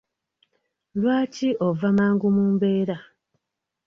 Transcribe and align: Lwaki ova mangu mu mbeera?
Lwaki 0.99 1.49
ova 1.67 1.87
mangu 1.97 2.27
mu 2.35 2.45
mbeera? 2.53 2.97